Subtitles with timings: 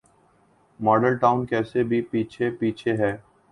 [0.79, 3.15] Model Town case بھی پیچھے پیچھے ہے۔